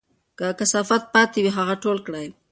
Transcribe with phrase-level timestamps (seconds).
[0.37, 2.27] که کثافات پاتې وي، هغه ټول کړئ.